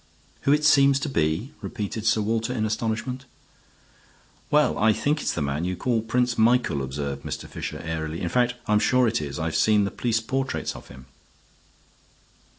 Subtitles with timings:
[0.49, 3.25] "Who it seems to be!" repeated Sir Walter in astonishment.
[4.49, 7.47] "Well, I think it's the man you call Prince Michael," observed Mr.
[7.47, 8.19] Fisher, airily.
[8.19, 9.37] "In fact, I'm sure it is.
[9.37, 11.05] I've seen the police portraits of him."